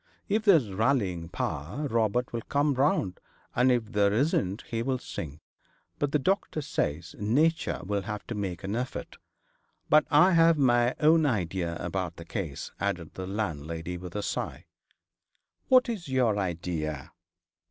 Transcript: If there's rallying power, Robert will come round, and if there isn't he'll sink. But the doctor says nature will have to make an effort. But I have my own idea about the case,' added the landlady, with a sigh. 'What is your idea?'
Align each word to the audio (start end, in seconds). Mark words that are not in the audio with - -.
If 0.27 0.45
there's 0.45 0.71
rallying 0.73 1.29
power, 1.29 1.87
Robert 1.87 2.33
will 2.33 2.41
come 2.41 2.73
round, 2.73 3.19
and 3.55 3.71
if 3.71 3.91
there 3.91 4.11
isn't 4.11 4.63
he'll 4.71 4.97
sink. 4.97 5.41
But 5.99 6.11
the 6.11 6.17
doctor 6.17 6.63
says 6.63 7.13
nature 7.19 7.81
will 7.85 8.01
have 8.01 8.25
to 8.25 8.33
make 8.33 8.63
an 8.63 8.75
effort. 8.75 9.19
But 9.91 10.07
I 10.09 10.31
have 10.31 10.57
my 10.57 10.95
own 10.99 11.27
idea 11.27 11.75
about 11.79 12.15
the 12.15 12.25
case,' 12.25 12.71
added 12.79 13.13
the 13.13 13.27
landlady, 13.27 13.95
with 13.99 14.15
a 14.15 14.23
sigh. 14.23 14.65
'What 15.67 15.87
is 15.87 16.07
your 16.09 16.35
idea?' 16.39 17.11